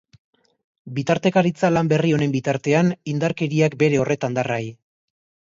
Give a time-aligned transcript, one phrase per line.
[0.95, 4.61] Bitartekaritza lan berri honen bitartean, indarkeriak bere horretan darrai.